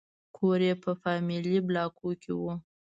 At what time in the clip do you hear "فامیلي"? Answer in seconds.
1.01-1.55